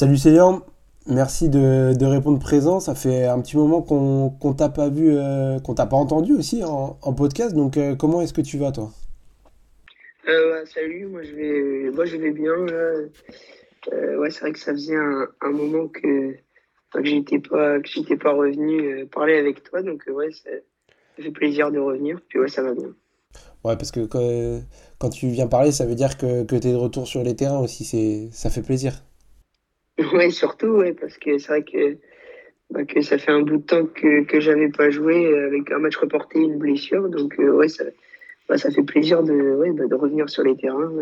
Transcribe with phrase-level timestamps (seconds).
[0.00, 0.62] Salut Célian,
[1.08, 2.78] merci de, de répondre présent.
[2.78, 6.34] Ça fait un petit moment qu'on qu'on t'a pas vu, euh, qu'on t'a pas entendu
[6.34, 7.52] aussi en, en podcast.
[7.52, 8.92] Donc euh, comment est-ce que tu vas toi?
[10.28, 12.52] Euh, ouais, salut, moi je vais, moi je vais bien.
[12.52, 13.08] Euh,
[14.18, 16.32] ouais, c'est vrai que ça faisait un, un moment que,
[16.92, 20.50] que j'étais pas, que j'étais pas revenu parler avec toi, donc ouais, ça,
[21.16, 22.20] ça fait plaisir de revenir.
[22.28, 22.94] Puis ouais, ça va bien.
[23.64, 24.62] Ouais, parce que quand,
[25.00, 27.34] quand tu viens parler, ça veut dire que, que tu es de retour sur les
[27.34, 27.82] terrains aussi.
[27.84, 29.02] C'est, ça fait plaisir.
[30.12, 31.96] Ouais, surtout, ouais, parce que c'est vrai que,
[32.70, 35.70] bah, que ça fait un bout de temps que que j'avais pas joué euh, avec
[35.72, 37.84] un match reporté, une blessure, donc euh, ouais, ça,
[38.48, 40.92] bah, ça fait plaisir de, ouais, bah, de revenir sur les terrains.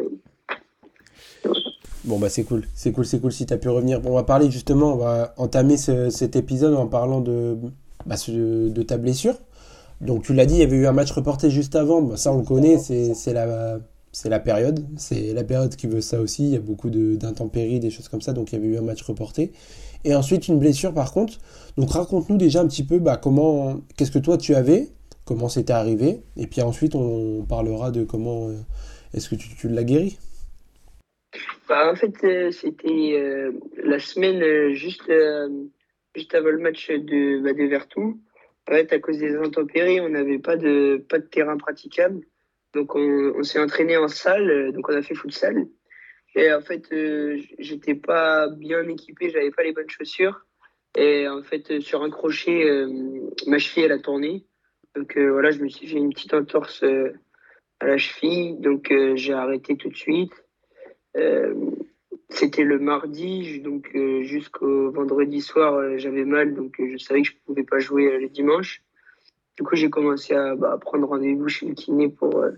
[2.05, 4.01] Bon bah c'est cool, c'est cool, c'est cool si tu as pu revenir.
[4.01, 7.57] Bon, on va parler justement, on va entamer ce- cet épisode en parlant de,
[8.07, 9.35] bah, de ta blessure.
[10.01, 12.17] Donc tu l'as dit, il y avait eu un match reporté juste avant.
[12.17, 13.81] Ça on le connaît, c'est la,
[14.16, 14.80] c'est la période.
[14.97, 16.45] C'est la période qui veut ça aussi.
[16.45, 18.32] Il y a beaucoup d'intempéries, des choses comme ça.
[18.32, 19.52] Donc il y avait eu un match reporté.
[20.04, 21.35] Et ensuite une blessure par contre.
[21.77, 24.88] Donc raconte-nous déjà un petit peu bah, comment, qu'est-ce que toi tu avais,
[25.26, 26.23] comment c'était arrivé.
[26.38, 28.54] Et puis ensuite on parlera de comment euh,
[29.13, 30.19] est-ce que tu, l'as guéri?
[31.69, 33.52] Bah, en fait, euh, c'était euh,
[33.85, 38.19] la semaine juste, avant le match de, bah, Vertou.
[38.66, 42.23] À cause des intempéries, on n'avait pas de terrain praticable.
[42.77, 44.51] Donc, on, s'est entraîné en salle.
[44.51, 45.66] euh, Donc, on a fait futsal.
[46.35, 50.45] Et en fait, euh, j'étais pas bien équipé, j'avais pas les bonnes chaussures.
[50.95, 52.85] Et en fait, euh, sur un crochet,
[53.47, 54.45] ma cheville, elle a tourné.
[54.95, 56.85] Donc, voilà, je me suis fait une petite entorse
[57.80, 58.59] à la cheville.
[58.60, 60.35] Donc, j'ai arrêté tout de suite.
[62.29, 67.65] C'était le mardi, donc jusqu'au vendredi soir, j'avais mal, donc je savais que je pouvais
[67.65, 68.82] pas jouer le dimanche.
[69.56, 72.53] Du coup, j'ai commencé à, bah, à prendre rendez-vous chez le kiné pour, euh,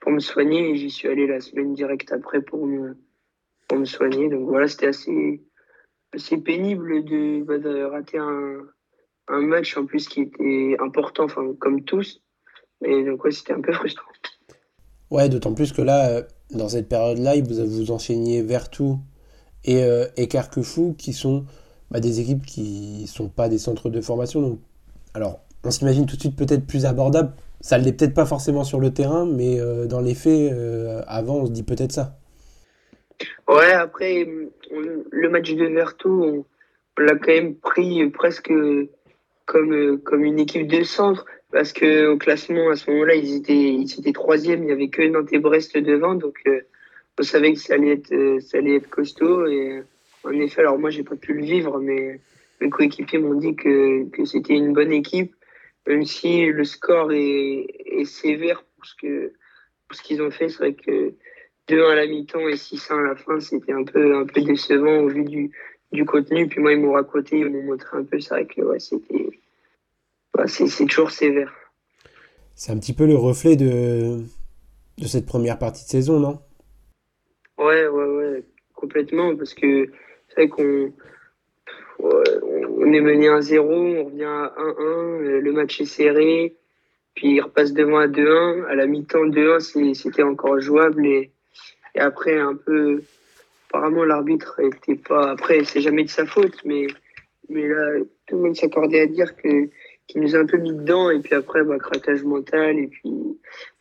[0.00, 2.96] pour me soigner et j'y suis allé la semaine directe après pour me,
[3.68, 4.28] pour me soigner.
[4.28, 5.42] Donc voilà, c'était assez,
[6.12, 8.58] assez pénible de, bah, rater un,
[9.28, 11.26] un match en plus qui était important,
[11.58, 12.20] comme tous.
[12.84, 14.10] Et donc, ouais, c'était un peu frustrant.
[15.10, 18.98] Ouais, d'autant plus que là, euh, dans cette période-là, vous vous enchaîniez Vertou
[19.64, 21.44] et, euh, et Carquefou, qui sont
[21.90, 24.40] bah, des équipes qui sont pas des centres de formation.
[24.40, 24.58] Donc,
[25.14, 27.32] alors, on s'imagine tout de suite peut-être plus abordable.
[27.60, 31.02] Ça ne l'est peut-être pas forcément sur le terrain, mais euh, dans les faits, euh,
[31.06, 32.16] avant, on se dit peut-être ça.
[33.48, 34.26] Ouais, après,
[35.10, 38.52] le match de Vertou, on, l'a quand même pris presque
[39.46, 43.74] comme, comme une équipe de centre, parce que au classement, à ce moment-là, ils étaient,
[43.74, 46.60] ils troisième, il y avait que Nantes et Brest devant, donc euh,
[47.18, 49.46] on savait que ça allait être, ça allait être costaud.
[49.46, 49.82] Et
[50.24, 52.20] en effet, alors moi, j'ai pas pu le vivre, mais
[52.60, 55.34] mes coéquipiers m'ont dit que, que c'était une bonne équipe,
[55.86, 59.32] même si le score est, est sévère pour ce que,
[59.88, 60.48] pour ce qu'ils ont fait.
[60.48, 61.14] C'est vrai que
[61.68, 64.98] 2-1 à la mi-temps et 6-1 à la fin, c'était un peu, un peu décevant
[64.98, 65.50] au vu du,
[65.92, 66.48] du contenu.
[66.48, 68.20] Puis moi, ils m'ont raconté, ils m'ont montré un peu.
[68.20, 69.40] C'est vrai que ouais, c'était,
[70.36, 71.52] ouais, c'est, c'est toujours sévère.
[72.54, 74.18] C'est un petit peu le reflet de,
[74.98, 76.40] de cette première partie de saison, non?
[77.58, 78.44] Ouais, ouais, ouais,
[78.74, 79.34] complètement.
[79.36, 79.90] Parce que
[80.28, 80.92] c'est vrai qu'on
[82.82, 86.56] on est mené 1-0, on revient à 1-1, euh, le match est serré.
[87.14, 88.64] Puis il repasse devant à 2-1.
[88.68, 91.06] À la mi-temps, 2-1, c'est- c'était encore jouable.
[91.06, 91.30] Et,
[91.94, 93.02] après, un peu,
[93.68, 95.30] apparemment, l'arbitre était pas.
[95.30, 96.86] Après, c'est jamais de sa faute, mais,
[97.48, 99.68] mais là, tout le monde s'accordait à dire que
[100.08, 101.10] qu'il nous a un peu mis dedans.
[101.10, 102.78] Et puis après, bah, craquage mental.
[102.78, 103.12] Et puis,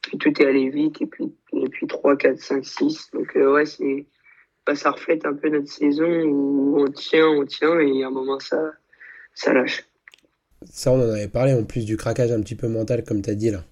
[0.01, 1.01] puis tout est allé vite.
[1.01, 3.09] Et puis, et puis 3, 4, 5, 6.
[3.13, 4.05] Donc, euh, ouais, c'est,
[4.65, 7.79] bah, ça reflète un peu notre saison où on tient, on tient.
[7.79, 8.73] Et à un moment, ça,
[9.33, 9.85] ça lâche.
[10.69, 13.29] Ça, on en avait parlé en plus du craquage un petit peu mental, comme tu
[13.29, 13.63] as dit là.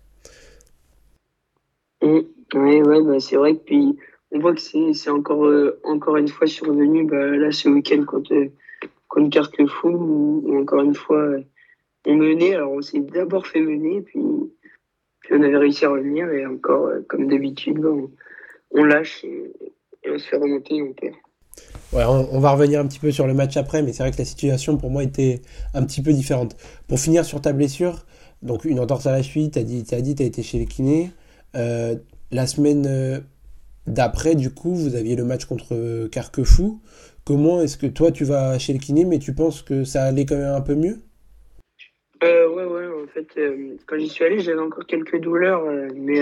[2.01, 2.19] Mm.
[2.55, 3.95] Ouais, ouais, bah, c'est vrai que puis
[4.31, 8.33] on voit que c'est encore euh, encore une fois survenu bah, là ce week-end contre
[8.33, 8.51] euh,
[9.07, 11.43] contre Carquefou où, où encore une fois euh,
[12.07, 14.21] on menait alors on s'est d'abord fait mener puis
[15.19, 18.11] puis on avait réussi à revenir et encore euh, comme d'habitude bah, on,
[18.71, 19.51] on lâche et,
[20.03, 21.15] et on se fait remonter et on perd.
[21.91, 24.25] On, va revenir un petit peu sur le match après, mais c'est vrai que la
[24.25, 25.41] situation pour moi était
[25.73, 26.55] un petit peu différente.
[26.87, 28.05] Pour finir sur ta blessure,
[28.43, 31.11] donc une entorse à la cheville, t'as dit, t'as dit, t'as été chez le kiné.
[31.55, 31.95] Euh,
[32.31, 33.19] la semaine euh,
[33.87, 36.79] d'après, du coup, vous aviez le match contre Carquefou.
[37.25, 40.25] Comment est-ce que toi tu vas chez le kiné, mais tu penses que ça allait
[40.25, 40.99] quand même un peu mieux?
[42.23, 45.63] Euh, ouais ouais en fait euh, quand j'y suis allé j'avais encore quelques douleurs
[45.95, 46.19] mais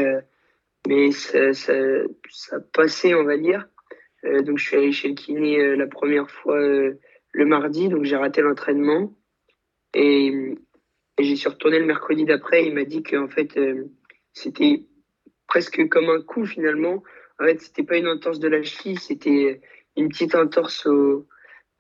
[0.87, 1.73] mais ça, ça
[2.29, 3.67] ça passait on va dire.
[4.27, 6.99] Euh, donc je suis allé chez le kiné euh, la première fois euh,
[7.31, 9.15] le mardi, donc j'ai raté l'entraînement
[9.93, 10.55] et,
[11.17, 12.65] et j'y suis retourné le mercredi d'après.
[12.65, 13.59] Il m'a dit que en fait
[14.33, 14.83] c'était
[15.47, 17.03] presque comme un coup finalement.
[17.39, 19.61] En fait c'était pas une entorse de la cheville, c'était
[19.95, 21.27] une petite entorse au,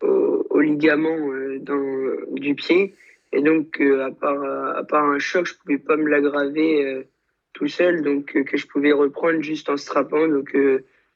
[0.01, 1.17] au, ligament
[1.61, 2.95] dans, du pied.
[3.33, 7.07] Et donc, à, part, à part un choc, je pouvais pas me l'aggraver
[7.53, 10.27] tout seul, donc que je pouvais reprendre juste en strappant.
[10.27, 10.55] Donc,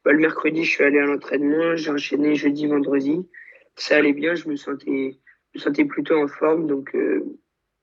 [0.06, 3.28] bah, le mercredi, je suis allé à l'entraînement, j'ai enchaîné jeudi, vendredi.
[3.76, 5.18] Ça allait bien, je me sentais,
[5.54, 6.96] je me sentais plutôt en forme, donc,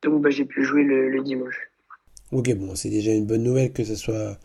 [0.03, 1.71] donc bah, j'ai pu jouer le, le dimanche.
[2.31, 4.39] Ok, bon, c'est déjà une bonne nouvelle que ce soit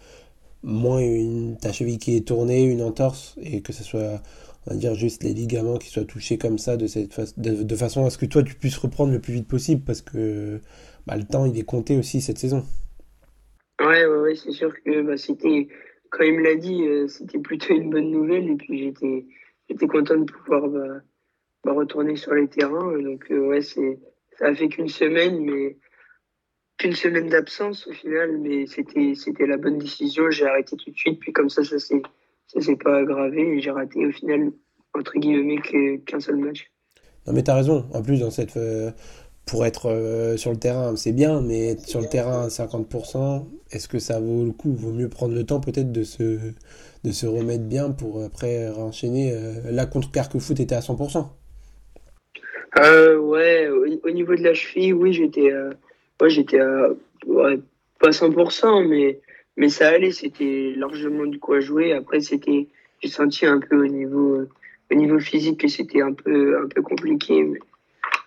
[0.64, 4.22] moins une, ta cheville qui est tournée, une entorse, et que ce soit,
[4.66, 8.06] on va dire, juste les ligaments qui soient touchés comme ça, de, cette de, façon
[8.06, 10.62] à ce que toi, tu puisses reprendre le plus vite possible, parce que
[11.06, 12.64] bah, le temps, il est compté aussi cette saison.
[13.82, 15.68] Ouais, ouais, ouais c'est sûr que bah, c'était,
[16.14, 19.26] quand il me l'a dit, euh, c'était plutôt une bonne nouvelle, et puis j'étais,
[19.68, 21.02] j'étais content de pouvoir bah,
[21.64, 22.98] bah retourner sur les terrains.
[23.00, 24.00] Donc, euh, ouais, c'est,
[24.38, 25.76] ça a fait qu'une semaine, mais
[26.78, 30.30] qu'une semaine d'absence au final, mais c'était c'était la bonne décision.
[30.30, 32.02] J'ai arrêté tout de suite, puis comme ça, ça s'est
[32.48, 34.52] ça s'est pas aggravé et j'ai raté au final
[34.94, 35.62] entre guillemets
[36.06, 36.72] qu'un seul match.
[37.26, 37.86] Non mais t'as raison.
[37.94, 38.92] En plus dans cette euh,
[39.46, 43.46] pour être euh, sur le terrain, c'est bien, mais être sur le terrain à 50%,
[43.72, 44.74] est-ce que ça vaut le coup?
[44.74, 46.40] Vaut mieux prendre le temps peut-être de se,
[47.04, 49.34] de se remettre bien pour après enchaîner.
[49.34, 51.28] Euh, là, contre Carquefoot, était à 100%.
[53.20, 55.52] ouais, au, niveau de la cheville, oui, j'étais
[56.20, 56.90] ouais, j'étais à
[58.00, 59.20] pas 100%, mais,
[59.56, 61.94] mais ça allait, c'était largement du quoi jouer.
[61.94, 62.68] Après, c'était,
[63.02, 64.42] j'ai senti un peu au niveau,
[64.92, 67.46] au niveau physique que c'était un peu, un peu compliqué,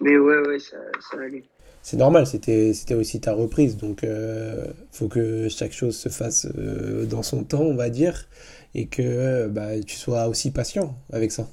[0.00, 1.44] mais ouais, ouais, ça, ça allait.
[1.82, 6.08] C'est normal, c'était, c'était aussi ta reprise, donc il euh, faut que chaque chose se
[6.08, 8.26] fasse euh, dans son temps, on va dire,
[8.74, 11.46] et que bah, tu sois aussi patient avec ça.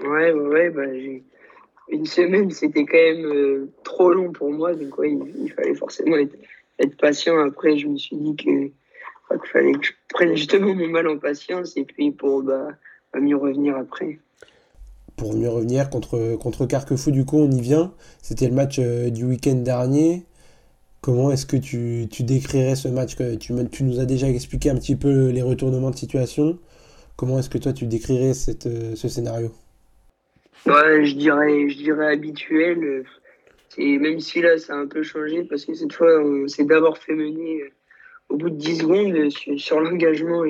[0.00, 0.84] Ouais, ouais, ouais bah,
[1.88, 4.74] une semaine, c'était quand même euh, trop long pour moi.
[4.74, 6.36] Donc, ouais, il, fallait forcément être,
[6.78, 7.38] être, patient.
[7.38, 11.18] Après, je me suis dit que qu'il fallait que je prenne justement mon mal en
[11.18, 12.68] patience et puis pour bah,
[13.18, 14.18] mieux revenir après.
[15.22, 17.94] Pour mieux revenir contre, Carquefou, du coup, on y vient.
[18.22, 20.24] C'était le match euh, du week-end dernier.
[21.00, 24.74] Comment est-ce que tu, tu, décrirais ce match que tu, nous as déjà expliqué un
[24.74, 26.58] petit peu les retournements de situation.
[27.14, 29.52] Comment est-ce que toi tu décrirais cette, euh, ce scénario?
[30.66, 33.04] Ouais, je dirais, je dirais habituel.
[33.68, 36.64] C'est, même si là, ça a un peu changé parce que cette fois, on s'est
[36.64, 37.62] d'abord fait mener
[38.28, 40.44] au bout de 10 secondes sur, l'engagement,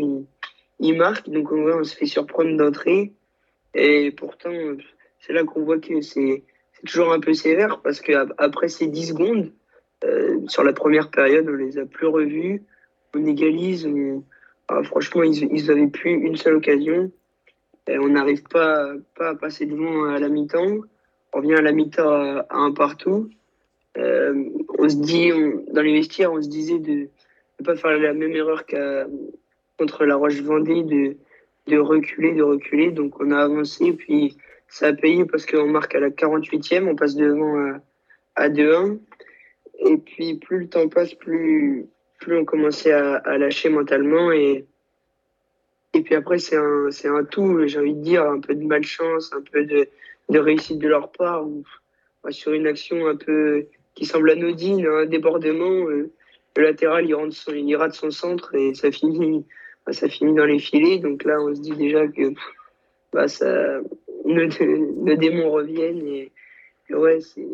[0.81, 1.29] il, marque.
[1.29, 3.13] Donc, on, on se fait surprendre d'entrée.
[3.75, 4.53] Et pourtant,
[5.21, 6.43] c'est là qu'on voit que c'est,
[6.85, 9.53] toujours un peu sévère parce qu'après ces 10 secondes,
[10.05, 12.65] euh, sur la première période, on les a plus revus.
[13.15, 13.89] On égalise.
[14.69, 17.13] Ah, franchement, ils, ils avaient plus une seule occasion
[17.89, 20.81] on n'arrive pas, à passer devant à la mi-temps.
[21.33, 23.31] On revient à la mi-temps à, un partout.
[23.99, 24.45] Euh,
[24.79, 25.31] on se dit,
[25.73, 27.09] dans les vestiaires, on se disait de
[27.61, 29.07] ne pas faire la même erreur qu'à
[29.79, 31.17] contre la Roche-Vendée, de,
[31.67, 32.91] de reculer, de reculer.
[32.91, 34.37] Donc on a avancé, puis
[34.69, 37.81] ça a payé parce qu'on marque à la 48e, on passe devant à,
[38.37, 38.99] à 2-1.
[39.85, 41.87] Et puis plus le temps passe, plus,
[42.21, 44.67] plus on commençait à, lâcher mentalement et
[45.95, 48.65] et puis après, c'est un, c'est un tout, j'ai envie de dire, un peu de
[48.65, 49.87] malchance, un peu de,
[50.31, 51.65] de réussite de leur part, ou
[52.31, 56.11] sur une action un peu qui semble anodine, un débordement, euh,
[56.57, 59.45] le latéral il, rentre son, il rate son centre et ça finit,
[59.87, 60.99] bah, ça finit dans les filets.
[60.99, 62.33] Donc là, on se dit déjà que
[63.13, 63.81] bah, ça,
[64.25, 66.07] le, démon revienne.
[66.07, 66.33] Et,
[66.91, 67.47] ouais, c'est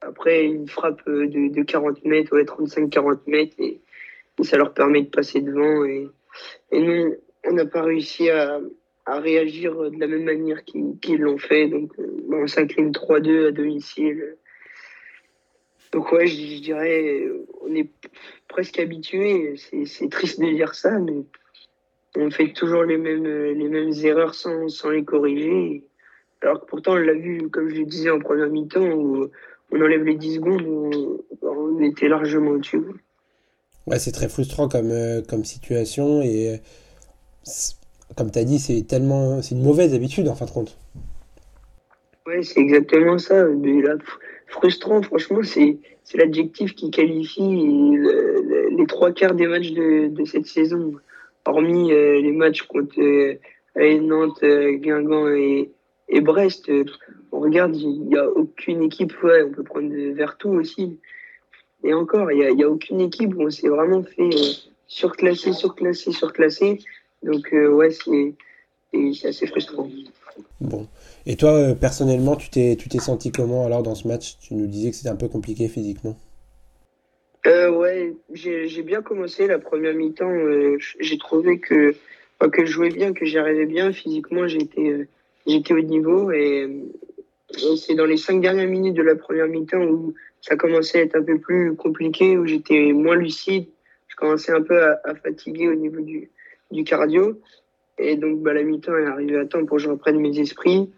[0.00, 3.80] après une frappe de, de 40 mètres, ouais, 35-40 mètres, et,
[4.42, 5.84] ça leur permet de passer devant.
[5.84, 6.08] Et,
[6.72, 8.60] et nous, on n'a pas réussi à,
[9.06, 11.68] réagir de la même manière qu'ils l'ont fait.
[11.68, 14.36] Donc, euh, on s'incline 3-2 à domicile.
[15.92, 17.28] Donc, ouais, je, dirais,
[17.60, 17.90] on est
[18.48, 19.54] presque habitué.
[19.56, 21.24] C'est triste de dire ça, mais
[22.16, 25.84] on fait toujours les mêmes, les mêmes erreurs sans, sans les corriger.
[26.42, 29.30] Alors que pourtant, on l'a vu, comme je le disais en première mi-temps, où
[29.70, 32.82] on enlève les 10 secondes, où on, était largement au-dessus.
[33.86, 36.60] Ouais, c'est très frustrant comme, euh, comme situation et
[38.16, 40.76] comme tu as dit, c'est tellement, c'est une mauvaise habitude en fin de compte.
[42.26, 43.46] Ouais, c'est exactement ça.
[43.46, 43.94] Mais là,
[44.46, 45.78] frustrant, franchement, c'est,
[46.14, 47.96] l'adjectif qui qualifie
[48.76, 50.92] les trois quarts des matchs de, de cette saison.
[51.44, 55.70] Hormis euh, les matchs contre euh, Nantes, euh, Guingamp et,
[56.20, 56.70] Brest,
[57.32, 60.98] on regarde, il n'y a aucune équipe, ouais, on peut prendre Vertou aussi.
[61.84, 64.30] Et encore, il n'y a, a, aucune équipe où on s'est vraiment fait
[64.86, 66.78] surclasser, surclasser, surclasser.
[67.22, 68.34] Donc, euh, ouais, c'est
[69.26, 69.88] assez frustrant.
[70.60, 70.86] Bon.
[71.26, 74.38] Et toi, euh, personnellement, tu t'es senti comment alors dans ce match?
[74.40, 76.16] Tu nous disais que c'était un peu compliqué physiquement.
[77.46, 80.32] Euh, ouais, j'ai bien commencé la première mi-temps.
[81.00, 81.94] j'ai trouvé que,
[82.40, 83.92] que je jouais bien, que j'y arrivais bien.
[83.92, 85.08] Physiquement, j'étais
[85.46, 86.68] j'étais au niveau et,
[87.76, 91.16] c'est dans les cinq dernières minutes de la première mi-temps où ça commençait à être
[91.16, 93.66] un peu plus compliqué, où j'étais moins lucide.
[94.08, 96.30] Je commençais un peu à, fatiguer au niveau du,
[96.70, 97.38] du cardio.
[97.98, 100.90] Et donc, bah, la mi-temps est arrivée à temps pour que je reprenne mes esprits.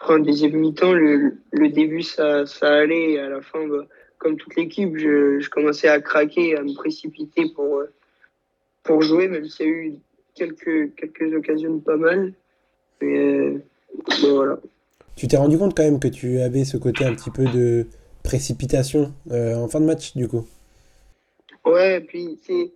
[0.00, 3.12] En deuxième mi-temps, le, le, début, ça, ça allait.
[3.12, 3.84] Et à la fin, bah,
[4.18, 7.82] comme toute l'équipe, je, je, commençais à craquer, à me précipiter pour,
[8.82, 9.94] pour jouer, même s'il y a eu
[10.34, 12.32] quelques, quelques occasions pas mal.
[13.00, 13.54] Mais,
[14.20, 14.58] voilà.
[15.16, 17.86] Tu t'es rendu compte quand même que tu avais ce côté un petit peu de
[18.22, 20.46] précipitation euh, en fin de match, du coup?
[21.64, 22.72] Ouais, puis c'est.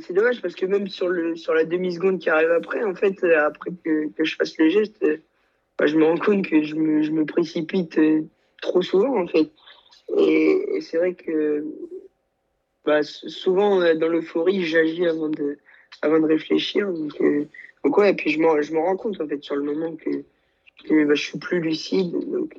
[0.00, 3.22] C'est dommage parce que même sur, le, sur la demi-seconde qui arrive après, en fait,
[3.24, 5.04] après que, que je fasse le geste,
[5.78, 8.22] bah, je me rends compte que je me, je me précipite euh,
[8.62, 9.50] trop souvent, en fait.
[10.18, 11.64] Et, c'est vrai que
[12.84, 15.58] bah, souvent, euh, dans l'euphorie, j'agis avant de,
[16.02, 16.92] avant de réfléchir.
[16.92, 17.20] Donc,
[17.84, 20.10] donc ouais, et puis je me, rends compte, en fait, sur le moment que,
[20.88, 22.12] que bah, je suis plus lucide.
[22.30, 22.56] Donc,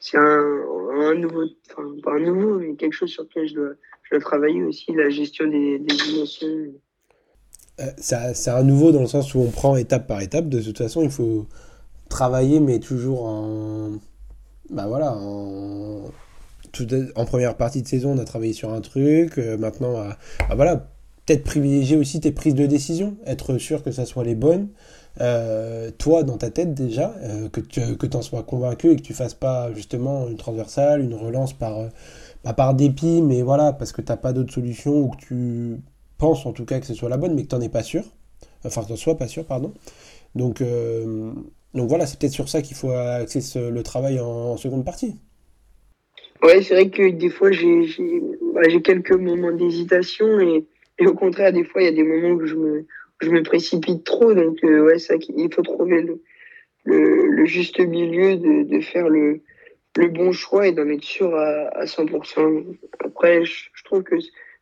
[0.00, 0.64] c'est un,
[1.00, 3.72] un, nouveau, enfin, pas un nouveau, mais quelque chose sur lequel je dois,
[4.02, 6.74] je dois travailler aussi, la gestion des, des émotions.
[7.80, 10.48] Euh, c'est un nouveau dans le sens où on prend étape par étape.
[10.48, 11.46] De toute façon, il faut
[12.08, 13.92] travailler, mais toujours en.
[14.70, 15.73] Bah voilà, en.
[17.16, 19.38] En première partie de saison, on a travaillé sur un truc.
[19.38, 20.04] Euh, maintenant,
[20.54, 20.88] voilà,
[21.26, 24.68] peut-être privilégier aussi tes prises de décision, être sûr que ça soit les bonnes.
[25.20, 27.60] Euh, toi, dans ta tête déjà, euh, que
[28.06, 31.88] tu en sois convaincu et que tu fasses pas justement une transversale, une relance par,
[32.44, 35.80] bah, par dépit, mais voilà, parce que tu n'as pas d'autre solution ou que tu
[36.18, 37.82] penses en tout cas que ce soit la bonne, mais que tu n'en es pas
[37.82, 38.04] sûr.
[38.64, 39.72] Enfin, que tu n'en sois pas sûr, pardon.
[40.34, 40.62] Donc,
[41.74, 43.40] donc voilà, c'est peut-être sur ça qu'il faut axer
[43.70, 45.16] le travail en, seconde partie.
[46.44, 47.88] Ouais, c'est vrai que des fois, j'ai
[48.52, 50.66] bah, quelques moments d'hésitation et,
[50.98, 52.86] et, au contraire, des fois, il y a des moments où je me,
[53.22, 54.34] je me précipite trop.
[54.34, 56.20] Donc, euh, ouais, ça, il faut trouver le,
[56.84, 59.40] le, juste milieu de, de faire le,
[59.96, 62.76] le bon choix et d'en être sûr à, à 100%.
[63.00, 64.16] Après, je, trouve que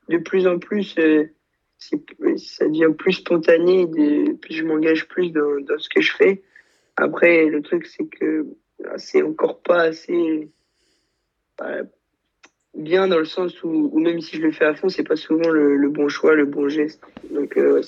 [0.08, 1.24] de plus en plus, euh,
[1.78, 6.42] ça devient plus spontané, de, je m'engage plus dans, dans, ce que je fais.
[6.96, 8.46] Après, le truc, c'est que
[8.84, 10.48] ah, c'est encore pas assez.
[12.74, 15.50] Bien dans le sens où, même si je le fais à fond, c'est pas souvent
[15.50, 17.02] le, bon choix, le bon geste.
[17.30, 17.82] Donc euh,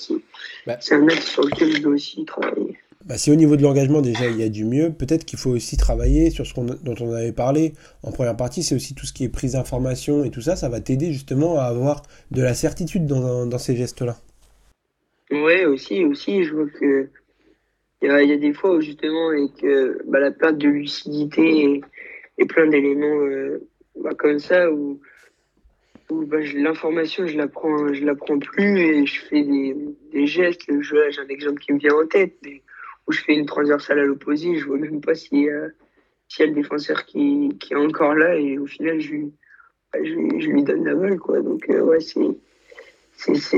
[0.67, 0.77] bah.
[0.79, 2.77] c'est un axe sur lequel je dois aussi travailler.
[3.03, 5.49] Bah, si au niveau de l'engagement déjà il y a du mieux, peut-être qu'il faut
[5.51, 9.13] aussi travailler sur ce dont on avait parlé en première partie, c'est aussi tout ce
[9.13, 12.53] qui est prise d'information et tout ça, ça va t'aider justement à avoir de la
[12.53, 14.17] certitude dans, dans ces gestes-là.
[15.31, 17.09] Ouais, aussi, aussi, je vois que
[18.03, 19.65] il y a, y a, des fois où justement avec
[20.05, 21.81] bah, la perte de lucidité et,
[22.43, 23.65] plein d'éléments euh,
[23.95, 24.99] bah, comme ça où,
[26.09, 29.75] où bah, l'information je la prends je la prends plus et je fais des,
[30.11, 30.63] des gestes.
[30.67, 32.61] J'ai un exemple qui me vient en tête mais
[33.07, 35.47] où je fais une transversale à l'opposé je vois même pas si
[36.27, 39.15] s'il y a le défenseur qui, qui est encore là et au final je
[39.95, 41.39] bah, je, lui donne la balle quoi.
[41.41, 42.21] Donc euh, ouais c'est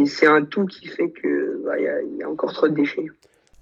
[0.05, 3.07] c'est un tout qui fait que bah, il y, a encore trop de déchets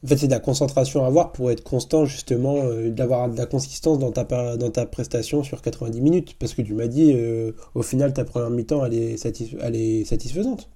[0.05, 3.35] en fait, c'est de la concentration à avoir pour être constant, justement, euh, d'avoir de
[3.35, 6.35] la consistance dans ta, dans ta prestation sur 90 minutes.
[6.39, 9.25] Parce que tu m'as dit, euh, au final, ta première mi-temps, elle, est
[9.61, 10.69] elle est satisfaisante.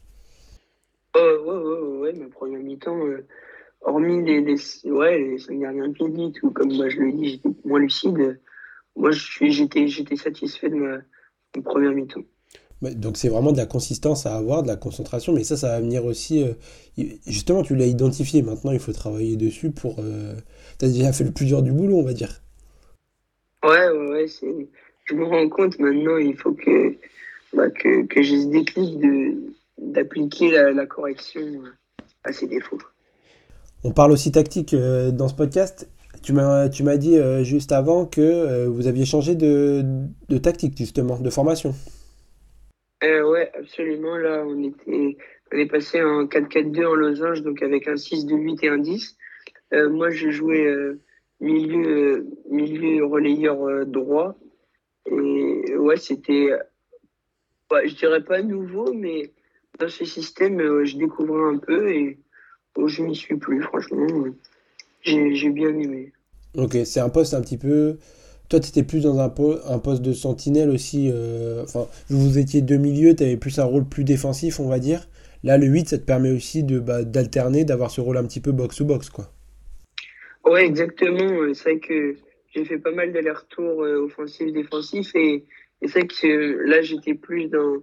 [1.15, 2.97] Euh, ouais, ouais, ouais, ma première mi-temps,
[3.81, 7.49] hormis les, les, ouais, les 5 dernières minutes, ou comme moi je le dis, j'étais
[7.65, 8.41] moins lucide,
[8.95, 12.21] moi j'étais satisfait de ma première mi-temps.
[12.81, 15.81] Donc c'est vraiment de la consistance à avoir, de la concentration, mais ça, ça va
[15.81, 16.43] venir aussi.
[16.43, 16.53] Euh,
[17.27, 18.41] justement, tu l'as identifié.
[18.41, 19.97] Maintenant, il faut travailler dessus pour.
[19.99, 20.35] Euh,
[20.79, 22.41] tu as déjà fait le plus dur du boulot, on va dire.
[23.63, 24.25] Ouais, ouais, ouais.
[25.05, 26.95] Je me rends compte maintenant, il faut que,
[27.53, 28.97] bah, que, que j'ai ce déclic
[29.77, 31.41] d'appliquer la, la, correction
[32.23, 32.77] à ses défauts.
[33.83, 35.89] On parle aussi tactique euh, dans ce podcast.
[36.21, 39.85] Tu m'as dit juste avant que vous aviez changé de,
[40.27, 41.73] de tactique, justement, de formation.
[43.03, 44.17] Euh, ouais, absolument.
[44.17, 45.17] Là, on était,
[45.51, 49.17] on est passé en 4-4-2 en losange, donc avec un 6-2-8 et un 10.
[49.73, 50.99] Euh, moi, j'ai joué euh,
[51.39, 54.35] milieu, milieu relayeur euh, droit.
[55.05, 56.49] Et ouais, c'était,
[57.71, 59.31] je dirais pas nouveau, mais
[59.79, 62.19] dans ce système, je découvrais un peu et
[62.75, 64.07] oh, je m'y suis plus, franchement.
[65.01, 66.11] J'ai bien aimé.
[66.55, 67.97] Ok, c'est un poste un petit peu
[68.49, 69.31] toi, tu étais plus dans un,
[69.67, 71.11] un, poste de sentinelle aussi.
[71.13, 74.79] Euh, enfin, vous étiez deux milieux, tu avais plus un rôle plus défensif, on va
[74.79, 75.07] dire.
[75.43, 78.41] Là, le 8, ça te permet aussi de bah, d'alterner, d'avoir ce rôle un petit
[78.41, 79.31] peu box-to-box, quoi.
[80.45, 81.53] Ouais, exactement.
[81.53, 82.15] C'est vrai que
[82.55, 85.45] j'ai fait pas mal d'allers-retours euh, offensifs-défensifs et,
[85.81, 87.77] c'est vrai que là, j'étais plus dans,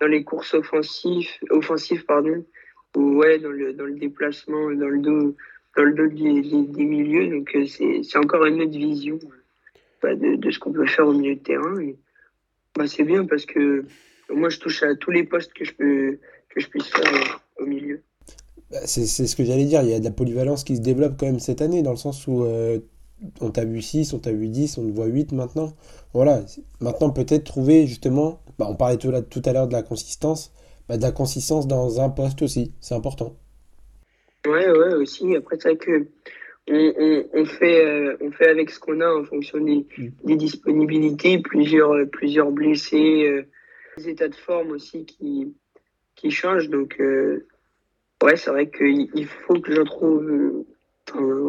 [0.00, 2.44] dans les courses offensives, offensives pardon,
[2.96, 5.34] ou ouais, dans le, dans le déplacement, dans le dos,
[5.76, 7.28] dans le dos des, milieux.
[7.28, 9.18] Donc c'est encore une autre vision
[10.02, 11.78] bah, de, de, ce qu'on peut faire au milieu de terrain.
[11.80, 11.96] Et,
[12.76, 13.84] bah, c'est bien parce que
[14.30, 17.66] moi, je touche à tous les postes que je, peux, que je puisse faire au
[17.66, 18.02] milieu.
[18.70, 19.82] Bah, c'est ce que j'allais dire.
[19.82, 21.96] Il y a de la polyvalence qui se développe quand même cette année, dans le
[21.96, 22.44] sens où
[23.40, 25.72] on t'a vu 6, on t'a vu 10, on te voit 8 maintenant.
[26.12, 26.42] Voilà,
[26.80, 30.52] maintenant peut-être trouver justement, bah, on parlait tout, tout à l'heure de la consistance,
[30.88, 33.36] bah, de la consistance dans un poste aussi, c'est important.
[34.46, 35.36] Ouais, ouais, aussi.
[35.36, 36.06] Après, c'est vrai que
[36.68, 40.36] on, fait, euh, on fait avec ce qu'on a en fonction des, mm.
[40.36, 43.42] disponibilités, plusieurs, euh, plusieurs blessés, euh,
[43.96, 45.54] des états de forme aussi qui,
[46.14, 46.68] qui changent.
[46.68, 46.96] Donc,
[48.22, 50.64] ouais, c'est vrai qu'il faut que je trouve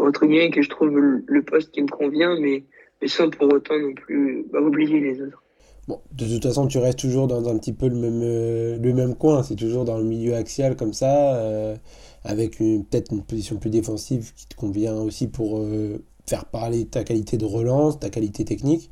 [0.04, 2.64] entre guillemets, que je trouve le, poste qui me convient, mais,
[3.00, 5.44] mais sans pour autant non plus bah, oublier les autres.
[5.88, 9.16] Bon, de toute façon, tu restes toujours dans un petit peu le même, le même
[9.16, 9.44] coin.
[9.44, 11.76] C'est toujours dans le milieu axial comme ça,
[12.24, 17.04] avec peut-être une position plus défensive qui te convient aussi pour euh, faire parler ta
[17.04, 18.90] qualité de relance, ta qualité technique.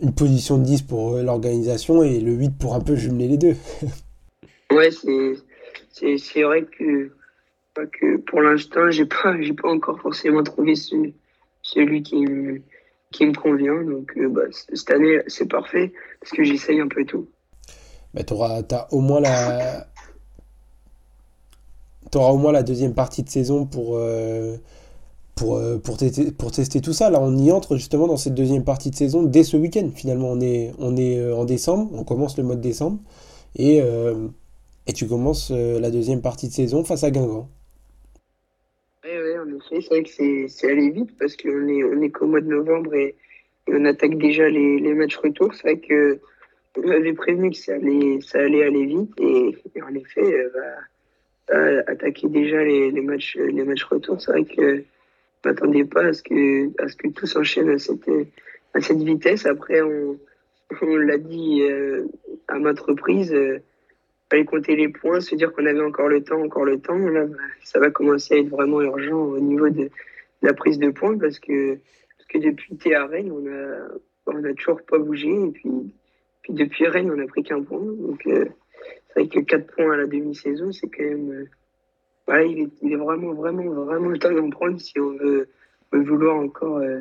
[0.00, 3.56] Une position de 10 pour l'organisation et le 8 pour un peu jumeler les deux.
[4.72, 7.10] ouais, c'est vrai que
[7.86, 12.60] que pour l'instant, j'ai pas, pas encore forcément trouvé celui qui me,
[13.12, 13.82] qui me convient.
[13.82, 17.28] Donc, euh, bah, cette année, c'est parfait parce que j'essaye un peu tout.
[18.14, 19.86] Mais tu as au moins la.
[22.16, 24.56] Auras au moins la deuxième partie de saison pour, euh,
[25.34, 27.10] pour, euh, pour, tester, tout ça.
[27.10, 29.90] Là, on y entre justement dans cette deuxième partie de saison dès ce week-end.
[29.94, 32.98] Finalement, on est, on est en décembre, on commence le mois de décembre.
[33.56, 33.78] Et,
[34.86, 37.48] et tu commences la deuxième partie de saison face à Guingamp.
[39.04, 42.26] Oui, en effet, c'est vrai que c'est allé vite parce qu'on est, on est qu'au
[42.26, 43.16] mois de novembre et,
[43.70, 45.54] on attaque déjà les, les matchs retour.
[45.54, 46.20] C'est vrai que
[46.76, 50.82] on avait prévenu que ça allait, ça allait aller vite et, en effet, euh, bah,
[51.50, 56.22] attaquer déjà les, matchs, les matchs retour, c'est vrai que je m'attendais pas à ce
[56.22, 58.10] que, à ce que tout s'enchaîne à cette,
[58.74, 59.46] à cette vitesse.
[59.46, 60.18] Après, on,
[60.82, 62.06] on l'a dit euh,
[62.48, 63.32] à maintes reprises.
[63.32, 63.60] Euh,
[64.30, 66.98] fallait compter les points, se dire qu'on avait encore le temps, encore le temps.
[66.98, 69.90] Là, bah, ça va commencer à être vraiment urgent au niveau de,
[70.42, 73.88] la prise de points parce que, parce que depuis T Rennes, on a,
[74.26, 75.28] on a toujours pas bougé.
[75.28, 75.70] Et puis,
[76.42, 77.80] puis depuis Rennes, on a pris qu'un point.
[77.80, 78.44] Donc, euh,
[79.08, 81.30] c'est vrai que 4 points à la demi-saison, c'est quand même.
[81.30, 81.44] Euh,
[82.44, 85.48] il est, vraiment, vraiment, vraiment le temps d'en prendre si on veut,
[85.92, 87.00] vouloir encore euh,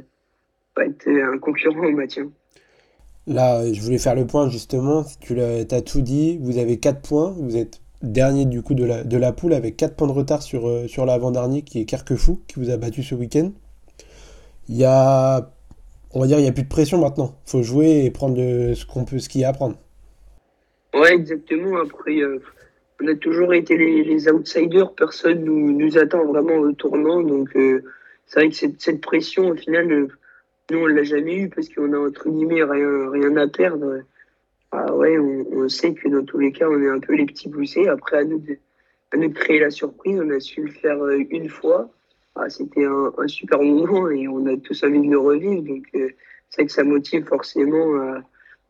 [0.79, 2.29] être un concurrent au maintien.
[3.27, 5.03] Là, je voulais faire le point justement.
[5.19, 6.37] Tu as tout dit.
[6.41, 7.35] Vous avez 4 points.
[7.37, 10.87] Vous êtes dernier du coup de la, poule avec 4 points de retard sur, euh,
[10.87, 13.51] sur l'avant-dernier qui est Carquefou qui vous a battu ce week-end.
[14.69, 15.51] Il y a,
[16.13, 17.35] on va dire, il n'y a plus de pression maintenant.
[17.47, 19.75] Il faut jouer et prendre ce qu'on peut, ce qu'il y a à prendre.
[20.93, 21.78] Ouais, exactement.
[21.78, 22.39] Après, euh,
[23.02, 24.93] on a toujours été les, outsiders.
[24.93, 27.21] Personne nous, nous attend vraiment au tournant.
[27.21, 27.84] Donc, euh,
[28.26, 30.08] c'est vrai que cette, cette pression, au final,
[30.69, 34.02] nous, on l'a jamais eu parce qu'on a entre guillemets rien, rien à perdre.
[34.71, 37.50] Ah ouais, on, sait que dans tous les cas, on est un peu les petits
[37.50, 37.88] poussés.
[37.88, 38.58] Après, à nous de,
[39.12, 41.89] à nous créer la surprise, on a su le faire euh, une fois.
[42.36, 45.63] Ah, C'était un, un, super moment et on a tous envie de le revivre.
[45.63, 46.10] Donc, euh,
[46.50, 48.21] c'est que ça motive forcément à,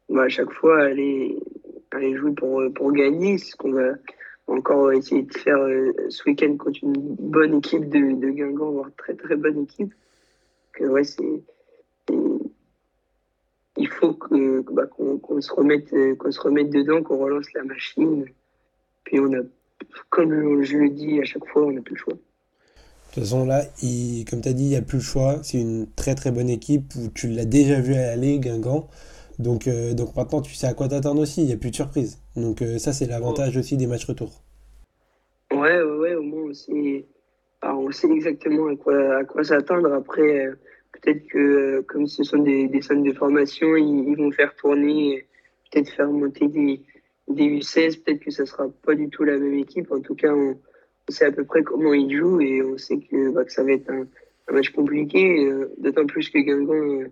[0.09, 1.35] bah, à chaque fois aller,
[1.91, 3.37] aller jouer pour, pour gagner.
[3.37, 3.93] C'est ce qu'on va
[4.47, 8.91] encore essayer de faire euh, ce week-end contre une bonne équipe de, de Guingamp, voire
[8.97, 9.93] très très bonne équipe.
[10.73, 11.43] Que, ouais, c'est
[13.77, 18.25] il faut que bah, qu'on se remette qu'on se remette dedans, qu'on relance la machine.
[19.03, 19.41] Puis on a,
[20.09, 22.13] comme je le dis à chaque fois, on n'a plus le choix.
[22.13, 22.19] De
[23.13, 23.63] toute façon, là,
[24.29, 25.39] comme tu as dit, il n'y a plus le choix.
[25.43, 28.89] C'est une très très bonne équipe où tu l'as déjà vu aller, Guingamp.
[29.39, 31.41] Donc, euh, donc maintenant, tu sais à quoi t'attendre aussi.
[31.41, 32.19] Il n'y a plus de surprise.
[32.35, 34.43] Donc, euh, ça, c'est l'avantage aussi des matchs retour.
[35.51, 37.05] Ouais, ouais, au moins, on sait,
[37.63, 39.93] on sait exactement à quoi, à quoi s'attendre.
[39.93, 40.55] Après, euh,
[41.01, 45.25] Peut-être que, comme ce sont des, des centres de formation, ils, vont faire tourner,
[45.71, 46.81] peut-être faire monter des,
[47.27, 48.03] des U16.
[48.03, 49.91] Peut-être que ça sera pas du tout la même équipe.
[49.91, 50.57] En tout cas, on,
[51.09, 53.73] sait à peu près comment ils jouent et on sait que, bah, que ça va
[53.73, 54.07] être un,
[54.51, 55.51] match compliqué.
[55.77, 57.09] D'autant plus que Guingamp,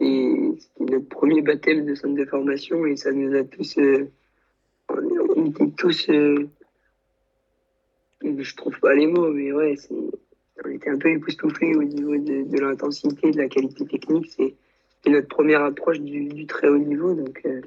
[0.00, 3.78] c'était notre premier baptême de centre de formation et ça nous a tous.
[4.88, 6.06] on était tous.
[8.22, 9.76] je trouve pas les mots, mais ouais,
[10.64, 14.30] on était un peu époustouflés au niveau de, l'intensité, de la qualité technique.
[14.36, 14.54] C'est
[15.10, 17.14] notre première approche du, très haut niveau.
[17.14, 17.60] Donc, euh,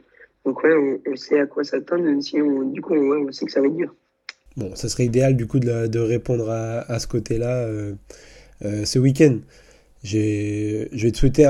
[0.46, 3.46] donc ouais, on, sait à quoi s'attendre, même si on, du coup, on, on, sait
[3.46, 3.96] que ça va être dur.
[4.58, 7.94] Bon, ça serait idéal du coup de, répondre à, ce côté-là euh,
[8.64, 9.38] euh, ce week-end.
[10.04, 11.46] Je vais te souhaiter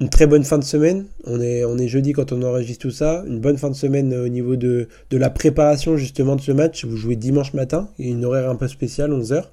[0.00, 1.06] une très bonne fin de semaine.
[1.24, 3.22] On est, jeudi quand on enregistre tout ça.
[3.26, 6.84] Une bonne fin de semaine au niveau de, la préparation justement de ce match.
[6.84, 9.44] Vous jouez dimanche matin, et une horaire un peu spéciale, 11h.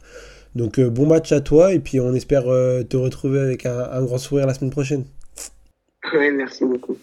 [0.55, 4.17] Donc bon match à toi et puis on espère te retrouver avec un, un grand
[4.17, 5.03] sourire la semaine prochaine.
[6.13, 6.97] Ouais, merci beaucoup.